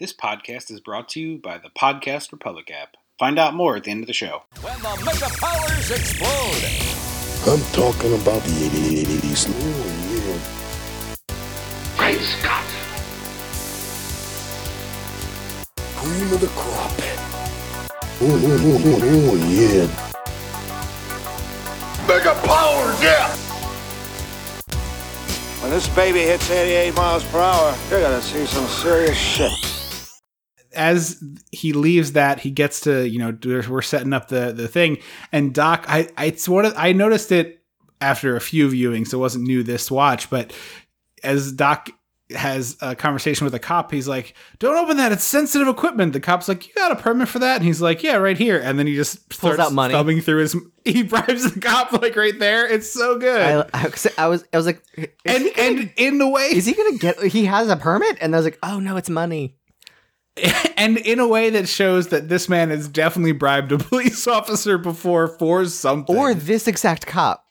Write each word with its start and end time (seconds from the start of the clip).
This 0.00 0.12
podcast 0.12 0.72
is 0.72 0.80
brought 0.80 1.08
to 1.10 1.20
you 1.20 1.38
by 1.38 1.56
the 1.56 1.70
Podcast 1.70 2.32
Republic 2.32 2.68
app. 2.68 2.96
Find 3.16 3.38
out 3.38 3.54
more 3.54 3.76
at 3.76 3.84
the 3.84 3.92
end 3.92 4.00
of 4.00 4.08
the 4.08 4.12
show. 4.12 4.42
When 4.60 4.76
the 4.80 5.02
mega 5.04 5.28
powers 5.38 5.88
explode, 5.88 6.64
I'm 7.46 7.60
talking 7.72 8.12
about 8.20 8.42
the 8.42 8.50
80s. 8.50 9.46
Oh, 9.48 9.86
yeah. 10.10 10.38
Great 11.96 12.18
Scott! 12.18 12.66
Cream 15.94 16.32
of 16.32 16.40
the 16.40 16.48
crop. 16.48 16.90
Oh, 18.20 18.34
oh, 18.34 18.58
oh, 18.64 18.80
oh, 18.84 19.30
oh, 19.30 19.36
yeah. 19.48 19.86
Mega 22.08 22.34
powers, 22.44 23.00
yeah! 23.00 23.30
When 25.62 25.70
this 25.70 25.88
baby 25.90 26.22
hits 26.22 26.50
88 26.50 26.96
miles 26.96 27.22
per 27.26 27.38
hour, 27.38 27.76
you're 27.90 28.00
gonna 28.00 28.20
see 28.20 28.44
some 28.44 28.66
serious 28.66 29.16
shit. 29.16 29.73
As 30.74 31.22
he 31.52 31.72
leaves 31.72 32.12
that 32.12 32.40
he 32.40 32.50
gets 32.50 32.80
to 32.80 33.08
you 33.08 33.18
know 33.18 33.36
we're 33.68 33.82
setting 33.82 34.12
up 34.12 34.28
the 34.28 34.52
the 34.52 34.68
thing. 34.68 34.98
And 35.32 35.54
doc 35.54 35.84
i 35.88 36.08
I- 36.16 36.26
it's 36.26 36.48
one 36.48 36.64
of 36.64 36.74
i 36.76 36.92
noticed 36.92 37.32
it 37.32 37.62
after 38.00 38.36
a 38.36 38.40
few 38.40 38.68
viewings. 38.68 39.08
So 39.08 39.18
it 39.18 39.20
wasn't 39.20 39.44
new 39.46 39.62
this 39.62 39.90
watch 39.90 40.28
but 40.30 40.52
as 41.22 41.52
doc 41.52 41.88
has 42.34 42.76
a 42.80 42.96
conversation 42.96 43.44
with 43.44 43.54
a 43.54 43.58
cop 43.58 43.92
he's 43.92 44.08
like 44.08 44.34
don't 44.58 44.76
open 44.76 44.96
that. 44.96 45.12
It's 45.12 45.22
sensitive 45.24 45.68
equipment. 45.68 46.14
The 46.14 46.20
cop's 46.20 46.48
like 46.48 46.66
you 46.66 46.72
got 46.74 46.90
a 46.90 46.96
permit 46.96 47.28
for 47.28 47.38
that? 47.40 47.56
And 47.56 47.64
he's 47.64 47.80
like 47.82 48.02
yeah 48.02 48.16
right 48.16 48.36
here. 48.36 48.58
And 48.58 48.78
then 48.78 48.86
he 48.86 48.94
just 48.96 49.32
starts 49.32 49.58
out 49.58 49.72
money. 49.72 49.92
thumbing 49.92 50.20
through 50.22 50.40
his 50.40 50.56
he 50.84 51.02
bribes 51.02 51.52
the 51.52 51.60
cop 51.60 51.92
like 51.92 52.16
right 52.16 52.36
there. 52.38 52.66
It's 52.66 52.90
so 52.90 53.18
good. 53.18 53.66
I, 53.74 53.84
I, 53.86 53.92
I 54.18 54.26
was 54.28 54.44
I 54.52 54.56
was 54.56 54.66
like, 54.66 54.82
and 54.96 55.08
gonna- 55.24 55.50
and 55.58 55.92
in 55.96 56.18
the 56.18 56.28
way 56.28 56.44
is 56.46 56.64
he 56.66 56.72
gonna 56.74 56.96
get? 56.98 57.22
He 57.24 57.44
has 57.44 57.68
a 57.68 57.76
permit, 57.76 58.18
and 58.20 58.34
I 58.34 58.38
was 58.38 58.44
like, 58.46 58.58
oh 58.62 58.80
no, 58.80 58.96
it's 58.96 59.10
money. 59.10 59.56
and 60.76 60.98
in 60.98 61.20
a 61.20 61.28
way 61.28 61.50
that 61.50 61.68
shows 61.68 62.08
that 62.08 62.28
this 62.28 62.48
man 62.48 62.70
has 62.70 62.88
definitely 62.88 63.32
bribed 63.32 63.72
a 63.72 63.78
police 63.78 64.26
officer 64.26 64.78
before 64.78 65.28
for 65.28 65.64
something. 65.66 66.16
Or 66.16 66.34
this 66.34 66.66
exact 66.66 67.06
cop. 67.06 67.44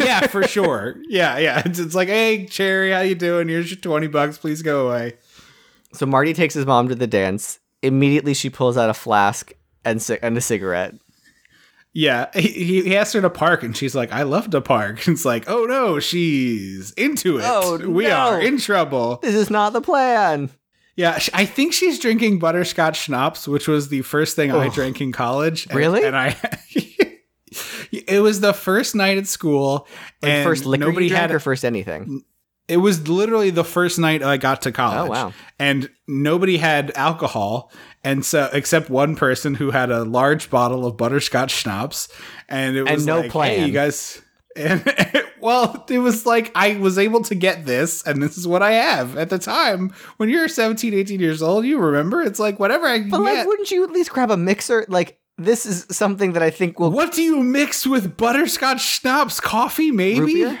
yeah, 0.00 0.26
for 0.26 0.42
sure. 0.48 0.96
Yeah, 1.08 1.38
yeah. 1.38 1.62
It's, 1.64 1.78
it's 1.78 1.94
like, 1.94 2.08
hey, 2.08 2.46
Cherry, 2.46 2.90
how 2.90 3.00
you 3.00 3.14
doing? 3.14 3.48
Here's 3.48 3.70
your 3.70 3.80
twenty 3.80 4.08
bucks. 4.08 4.38
Please 4.38 4.62
go 4.62 4.88
away. 4.88 5.14
So 5.92 6.06
Marty 6.06 6.34
takes 6.34 6.54
his 6.54 6.66
mom 6.66 6.88
to 6.88 6.94
the 6.94 7.06
dance. 7.06 7.60
Immediately, 7.82 8.34
she 8.34 8.50
pulls 8.50 8.76
out 8.76 8.90
a 8.90 8.94
flask 8.94 9.52
and 9.84 10.02
ci- 10.02 10.18
and 10.20 10.36
a 10.36 10.40
cigarette. 10.40 10.94
Yeah, 11.94 12.26
he, 12.34 12.48
he 12.48 12.82
he 12.82 12.96
asked 12.96 13.14
her 13.14 13.20
to 13.22 13.30
park, 13.30 13.62
and 13.62 13.76
she's 13.76 13.94
like, 13.94 14.12
"I 14.12 14.24
love 14.24 14.50
to 14.50 14.60
park." 14.60 15.06
It's 15.08 15.24
like, 15.24 15.48
oh 15.48 15.64
no, 15.64 16.00
she's 16.00 16.90
into 16.92 17.38
it. 17.38 17.44
Oh, 17.46 17.78
we 17.88 18.04
no. 18.04 18.14
are 18.14 18.40
in 18.40 18.58
trouble. 18.58 19.20
This 19.22 19.34
is 19.34 19.48
not 19.48 19.72
the 19.72 19.80
plan. 19.80 20.50
Yeah, 20.98 21.16
I 21.32 21.44
think 21.44 21.74
she's 21.74 22.00
drinking 22.00 22.40
butterscotch 22.40 23.04
schnapps, 23.04 23.46
which 23.46 23.68
was 23.68 23.88
the 23.88 24.02
first 24.02 24.34
thing 24.34 24.50
I 24.50 24.66
oh. 24.66 24.70
drank 24.70 25.00
in 25.00 25.12
college. 25.12 25.66
And- 25.66 25.76
Really? 25.76 26.04
And, 26.04 26.16
I, 26.16 26.36
it 27.92 28.20
was 28.20 28.40
the 28.40 28.52
first 28.52 28.96
night 28.96 29.16
at 29.16 29.28
school, 29.28 29.86
Like 30.20 30.32
and 30.32 30.44
first 30.44 30.66
liquor 30.66 30.86
nobody 30.86 31.08
had 31.08 31.30
or 31.30 31.38
first 31.38 31.64
anything. 31.64 32.24
It 32.66 32.78
was 32.78 33.08
literally 33.08 33.50
the 33.50 33.62
first 33.62 34.00
night 34.00 34.24
I 34.24 34.38
got 34.38 34.62
to 34.62 34.70
oh, 34.70 34.72
college. 34.72 35.08
Oh, 35.08 35.12
wow. 35.12 35.32
And 35.60 35.88
nobody 36.08 36.56
had 36.56 36.90
alcohol, 36.96 37.70
and 38.02 38.26
so 38.26 38.50
except 38.52 38.90
one 38.90 39.14
person 39.14 39.54
who 39.54 39.70
had 39.70 39.92
a 39.92 40.02
large 40.02 40.50
bottle 40.50 40.84
of 40.84 40.96
butterscotch 40.96 41.52
schnapps, 41.52 42.08
and 42.48 42.76
it 42.76 42.80
And 42.80 42.90
was 42.96 43.06
no 43.06 43.20
like, 43.20 43.30
plan. 43.30 43.60
"Hey, 43.60 43.66
you 43.66 43.72
guys." 43.72 44.20
And 44.58 45.24
well, 45.40 45.84
it 45.88 45.98
was 45.98 46.26
like 46.26 46.50
I 46.54 46.76
was 46.76 46.98
able 46.98 47.22
to 47.24 47.34
get 47.34 47.64
this, 47.64 48.02
and 48.02 48.22
this 48.22 48.36
is 48.36 48.46
what 48.46 48.62
I 48.62 48.72
have 48.72 49.16
at 49.16 49.30
the 49.30 49.38
time. 49.38 49.94
When 50.16 50.28
you're 50.28 50.48
17, 50.48 50.92
18 50.92 51.20
years 51.20 51.42
old, 51.42 51.64
you 51.64 51.78
remember 51.78 52.22
it's 52.22 52.38
like 52.38 52.58
whatever 52.58 52.86
I 52.86 52.98
can 53.00 53.10
But 53.10 53.20
like, 53.20 53.46
wouldn't 53.46 53.70
you 53.70 53.84
at 53.84 53.90
least 53.90 54.10
grab 54.10 54.30
a 54.30 54.36
mixer? 54.36 54.84
Like, 54.88 55.18
this 55.36 55.64
is 55.64 55.86
something 55.90 56.32
that 56.32 56.42
I 56.42 56.50
think 56.50 56.80
will. 56.80 56.90
What 56.90 57.12
do 57.12 57.22
you 57.22 57.42
mix 57.42 57.86
with 57.86 58.16
butterscotch 58.16 58.80
schnapps? 58.80 59.40
Coffee, 59.40 59.92
maybe? 59.92 60.20
Root 60.20 60.34
beer? 60.34 60.60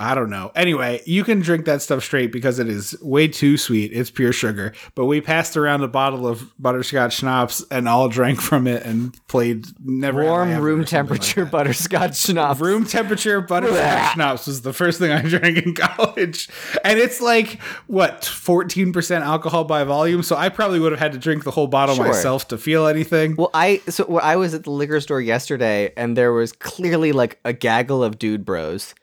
I 0.00 0.14
don't 0.14 0.30
know. 0.30 0.50
Anyway, 0.56 1.02
you 1.04 1.24
can 1.24 1.40
drink 1.40 1.66
that 1.66 1.82
stuff 1.82 2.02
straight 2.02 2.32
because 2.32 2.58
it 2.58 2.68
is 2.68 2.96
way 3.02 3.28
too 3.28 3.56
sweet. 3.58 3.92
It's 3.92 4.10
pure 4.10 4.32
sugar. 4.32 4.72
But 4.94 5.04
we 5.04 5.20
passed 5.20 5.56
around 5.56 5.82
a 5.82 5.88
bottle 5.88 6.26
of 6.26 6.50
butterscotch 6.58 7.16
schnapps 7.16 7.62
and 7.70 7.86
all 7.86 8.08
drank 8.08 8.40
from 8.40 8.66
it 8.66 8.82
and 8.84 9.14
played 9.28 9.66
never 9.84 10.24
warm 10.24 10.48
room 10.48 10.56
something 10.56 10.80
like 10.80 10.88
temperature 10.88 11.44
butterscotch 11.44 12.16
schnapps. 12.16 12.60
Room 12.60 12.86
temperature 12.86 13.40
butterscotch 13.42 14.14
schnapps 14.14 14.46
was 14.46 14.62
the 14.62 14.72
first 14.72 14.98
thing 14.98 15.12
I 15.12 15.20
drank 15.22 15.58
in 15.58 15.74
college. 15.76 16.48
And 16.82 16.98
it's 16.98 17.20
like, 17.20 17.60
what, 17.86 18.22
14% 18.22 19.20
alcohol 19.20 19.64
by 19.64 19.84
volume? 19.84 20.22
So 20.22 20.34
I 20.34 20.48
probably 20.48 20.80
would 20.80 20.92
have 20.92 20.98
had 21.00 21.12
to 21.12 21.18
drink 21.18 21.44
the 21.44 21.50
whole 21.50 21.66
bottle 21.66 21.94
Sure. 21.94 22.06
myself 22.06 22.48
to 22.48 22.56
feel 22.58 22.86
anything. 22.86 23.36
Well, 23.36 23.50
I 23.52 23.82
so 23.88 24.06
well, 24.08 24.24
I 24.24 24.36
was 24.36 24.54
at 24.54 24.64
the 24.64 24.70
liquor 24.70 25.00
store 25.00 25.20
yesterday, 25.20 25.92
and 25.96 26.16
there 26.16 26.32
was 26.32 26.52
clearly 26.52 27.12
like 27.12 27.38
a 27.44 27.52
gaggle 27.52 28.02
of 28.02 28.18
dude 28.18 28.44
bros. 28.46 28.94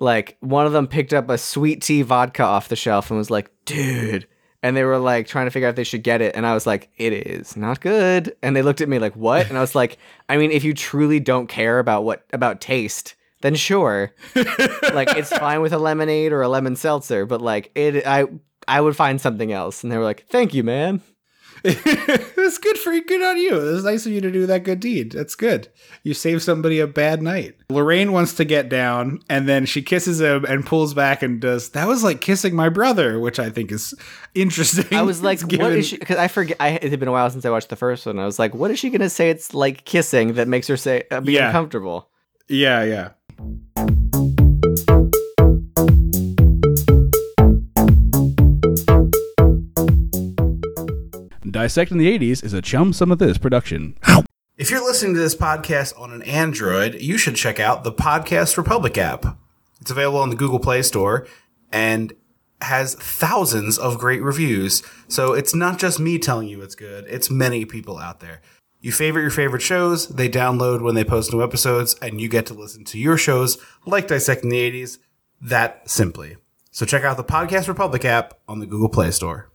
Like 0.00 0.36
one 0.40 0.66
of 0.66 0.72
them 0.72 0.86
picked 0.86 1.12
up 1.12 1.28
a 1.30 1.38
sweet 1.38 1.82
tea 1.82 2.02
vodka 2.02 2.42
off 2.42 2.68
the 2.68 2.76
shelf 2.76 3.10
and 3.10 3.18
was 3.18 3.30
like, 3.30 3.50
"Dude," 3.64 4.26
and 4.62 4.76
they 4.76 4.84
were 4.84 4.98
like 4.98 5.26
trying 5.26 5.46
to 5.46 5.50
figure 5.50 5.68
out 5.68 5.70
if 5.70 5.76
they 5.76 5.84
should 5.84 6.02
get 6.02 6.20
it, 6.20 6.34
and 6.34 6.46
I 6.46 6.54
was 6.54 6.66
like, 6.66 6.90
"It 6.96 7.12
is 7.12 7.56
not 7.56 7.80
good." 7.80 8.34
And 8.42 8.56
they 8.56 8.62
looked 8.62 8.80
at 8.80 8.88
me 8.88 8.98
like, 8.98 9.14
"What?" 9.14 9.48
And 9.48 9.56
I 9.56 9.60
was 9.60 9.74
like, 9.74 9.98
"I 10.28 10.36
mean, 10.36 10.50
if 10.50 10.64
you 10.64 10.74
truly 10.74 11.20
don't 11.20 11.48
care 11.48 11.78
about 11.78 12.04
what 12.04 12.24
about 12.32 12.60
taste." 12.60 13.14
Then 13.40 13.54
sure, 13.54 14.14
like 14.34 15.14
it's 15.16 15.28
fine 15.38 15.60
with 15.60 15.74
a 15.74 15.78
lemonade 15.78 16.32
or 16.32 16.40
a 16.40 16.48
lemon 16.48 16.76
seltzer, 16.76 17.26
but 17.26 17.42
like 17.42 17.70
it, 17.74 18.06
I 18.06 18.24
I 18.66 18.80
would 18.80 18.96
find 18.96 19.20
something 19.20 19.52
else. 19.52 19.82
And 19.82 19.92
they 19.92 19.98
were 19.98 20.04
like, 20.04 20.26
"Thank 20.28 20.54
you, 20.54 20.64
man." 20.64 21.02
it's 21.66 22.58
good 22.58 22.76
for 22.78 22.92
you. 22.92 23.02
Good 23.04 23.22
on 23.22 23.38
you. 23.38 23.54
It 23.58 23.72
was 23.72 23.84
nice 23.84 24.04
of 24.04 24.12
you 24.12 24.20
to 24.20 24.30
do 24.30 24.44
that 24.46 24.64
good 24.64 24.80
deed. 24.80 25.12
That's 25.12 25.34
good. 25.34 25.68
You 26.02 26.12
saved 26.12 26.42
somebody 26.42 26.78
a 26.78 26.86
bad 26.86 27.22
night. 27.22 27.56
Lorraine 27.70 28.12
wants 28.12 28.34
to 28.34 28.44
get 28.44 28.68
down, 28.68 29.20
and 29.30 29.48
then 29.48 29.64
she 29.64 29.80
kisses 29.80 30.20
him 30.20 30.44
and 30.44 30.66
pulls 30.66 30.92
back 30.92 31.22
and 31.22 31.40
does. 31.40 31.70
That 31.70 31.88
was 31.88 32.04
like 32.04 32.20
kissing 32.20 32.54
my 32.54 32.68
brother, 32.68 33.18
which 33.18 33.38
I 33.38 33.48
think 33.48 33.72
is 33.72 33.94
interesting. 34.34 34.96
I 34.96 35.02
was 35.02 35.22
like, 35.22 35.46
given- 35.48 35.72
is 35.72 35.86
she? 35.88 35.96
Because 35.96 36.18
I 36.18 36.28
forget. 36.28 36.58
I, 36.60 36.72
it 36.72 36.90
had 36.90 37.00
been 37.00 37.08
a 37.08 37.12
while 37.12 37.30
since 37.30 37.46
I 37.46 37.50
watched 37.50 37.70
the 37.70 37.76
first 37.76 38.04
one. 38.04 38.18
I 38.18 38.26
was 38.26 38.38
like, 38.38 38.54
what 38.54 38.70
is 38.70 38.78
she 38.78 38.90
gonna 38.90 39.08
say? 39.08 39.30
It's 39.30 39.54
like 39.54 39.84
kissing 39.86 40.34
that 40.34 40.46
makes 40.48 40.66
her 40.66 40.76
say 40.76 41.04
uh, 41.10 41.20
be 41.22 41.32
Yeah. 41.32 41.46
uncomfortable. 41.46 42.10
Yeah, 42.46 42.84
yeah. 42.84 43.10
Dissecting 51.54 51.98
the 51.98 52.18
80s 52.18 52.42
is 52.42 52.52
a 52.52 52.60
chum 52.60 52.92
some 52.92 53.12
of 53.12 53.20
this 53.20 53.38
production. 53.38 53.96
If 54.56 54.72
you're 54.72 54.84
listening 54.84 55.14
to 55.14 55.20
this 55.20 55.36
podcast 55.36 55.96
on 55.96 56.10
an 56.10 56.22
Android, 56.22 56.96
you 56.96 57.16
should 57.16 57.36
check 57.36 57.60
out 57.60 57.84
the 57.84 57.92
Podcast 57.92 58.56
Republic 58.56 58.98
app. 58.98 59.38
It's 59.80 59.92
available 59.92 60.18
on 60.18 60.30
the 60.30 60.36
Google 60.36 60.58
Play 60.58 60.82
Store 60.82 61.28
and 61.70 62.12
has 62.60 62.96
thousands 62.96 63.78
of 63.78 63.98
great 63.98 64.20
reviews. 64.20 64.82
So 65.06 65.32
it's 65.32 65.54
not 65.54 65.78
just 65.78 66.00
me 66.00 66.18
telling 66.18 66.48
you 66.48 66.60
it's 66.60 66.74
good, 66.74 67.04
it's 67.06 67.30
many 67.30 67.64
people 67.64 67.98
out 67.98 68.18
there. 68.18 68.42
You 68.80 68.90
favorite 68.90 69.22
your 69.22 69.30
favorite 69.30 69.62
shows, 69.62 70.08
they 70.08 70.28
download 70.28 70.82
when 70.82 70.96
they 70.96 71.04
post 71.04 71.32
new 71.32 71.40
episodes, 71.40 71.94
and 72.02 72.20
you 72.20 72.28
get 72.28 72.46
to 72.46 72.54
listen 72.54 72.82
to 72.86 72.98
your 72.98 73.16
shows 73.16 73.58
like 73.86 74.08
Dissecting 74.08 74.50
the 74.50 74.72
80s 74.72 74.98
that 75.40 75.88
simply. 75.88 76.36
So 76.72 76.84
check 76.84 77.04
out 77.04 77.16
the 77.16 77.22
Podcast 77.22 77.68
Republic 77.68 78.04
app 78.04 78.34
on 78.48 78.58
the 78.58 78.66
Google 78.66 78.88
Play 78.88 79.12
Store. 79.12 79.52